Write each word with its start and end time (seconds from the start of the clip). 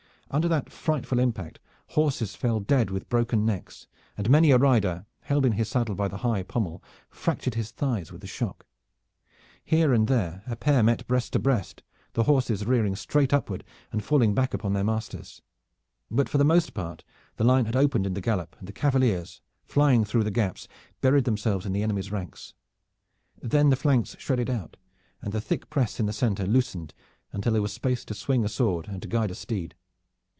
Under 0.33 0.47
that 0.47 0.71
frightful 0.71 1.19
impact 1.19 1.59
horses 1.87 2.35
fell 2.35 2.61
dead 2.61 2.89
with 2.89 3.09
broken 3.09 3.45
necks, 3.45 3.87
and 4.17 4.29
many 4.29 4.51
a 4.51 4.57
rider, 4.57 5.05
held 5.23 5.45
in 5.45 5.51
his 5.51 5.67
saddle 5.67 5.93
by 5.93 6.07
the 6.07 6.19
high 6.19 6.41
pommel, 6.41 6.81
fractured 7.09 7.55
his 7.55 7.71
thighs 7.71 8.13
with 8.13 8.21
the 8.21 8.27
shock. 8.27 8.65
Here 9.61 9.93
and 9.93 10.07
there 10.07 10.43
a 10.47 10.55
pair 10.55 10.83
met 10.83 11.05
breast 11.05 11.33
to 11.33 11.39
breast, 11.39 11.83
the 12.13 12.23
horses 12.23 12.65
rearing 12.65 12.95
straight 12.95 13.33
upward 13.33 13.65
and 13.91 14.01
falling 14.01 14.33
back 14.33 14.53
upon 14.53 14.71
their 14.71 14.85
masters. 14.85 15.41
But 16.09 16.29
for 16.29 16.37
the 16.37 16.45
most 16.45 16.73
part 16.73 17.03
the 17.35 17.43
line 17.43 17.65
had 17.65 17.75
opened 17.75 18.07
in 18.07 18.13
the 18.13 18.21
gallop, 18.21 18.55
and 18.57 18.69
the 18.69 18.71
cavaliers, 18.71 19.41
flying 19.65 20.05
through 20.05 20.23
the 20.23 20.31
gaps, 20.31 20.69
buried 21.01 21.25
themselves 21.25 21.65
in 21.65 21.73
the 21.73 21.83
enemy's 21.83 22.09
ranks. 22.09 22.53
Then 23.41 23.69
the 23.69 23.75
flanks 23.75 24.15
shredded 24.17 24.49
out, 24.49 24.77
and 25.21 25.33
the 25.33 25.41
thick 25.41 25.69
press 25.69 25.99
in 25.99 26.05
the 26.05 26.13
center 26.13 26.45
loosened 26.47 26.93
until 27.33 27.51
there 27.51 27.61
was 27.61 27.73
space 27.73 28.05
to 28.05 28.13
swing 28.13 28.45
a 28.45 28.47
sword 28.47 28.87
and 28.87 29.01
to 29.01 29.09
guide 29.09 29.31
a 29.31 29.35
steed. 29.35 29.75